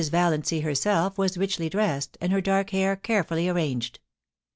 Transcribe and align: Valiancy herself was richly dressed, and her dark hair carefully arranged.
Valiancy 0.09 0.61
herself 0.61 1.15
was 1.19 1.37
richly 1.37 1.69
dressed, 1.69 2.17
and 2.19 2.31
her 2.31 2.41
dark 2.41 2.71
hair 2.71 2.95
carefully 2.95 3.47
arranged. 3.47 3.99